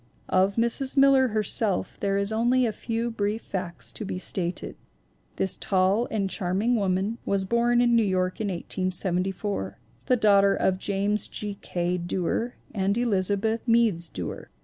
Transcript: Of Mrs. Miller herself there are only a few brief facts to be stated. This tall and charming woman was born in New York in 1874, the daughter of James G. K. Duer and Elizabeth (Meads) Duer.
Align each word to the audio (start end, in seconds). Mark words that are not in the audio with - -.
Of 0.29 0.55
Mrs. 0.55 0.97
Miller 0.97 1.27
herself 1.27 1.99
there 1.99 2.17
are 2.19 2.25
only 2.33 2.65
a 2.65 2.71
few 2.71 3.11
brief 3.11 3.43
facts 3.43 3.93
to 3.93 4.03
be 4.03 4.17
stated. 4.17 4.75
This 5.35 5.55
tall 5.55 6.07
and 6.09 6.27
charming 6.27 6.75
woman 6.75 7.19
was 7.23 7.45
born 7.45 7.81
in 7.81 7.95
New 7.95 8.01
York 8.01 8.41
in 8.41 8.47
1874, 8.47 9.77
the 10.07 10.15
daughter 10.15 10.55
of 10.55 10.79
James 10.79 11.27
G. 11.27 11.53
K. 11.61 11.97
Duer 11.99 12.55
and 12.73 12.97
Elizabeth 12.97 13.61
(Meads) 13.67 14.09
Duer. 14.09 14.49